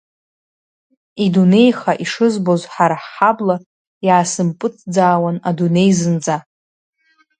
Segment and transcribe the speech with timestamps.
[1.25, 3.55] Идунеиха ишызбоз ҳара ҳҳабла,
[4.07, 6.37] иаасымпыҵӡаауан адунеи зынӡа.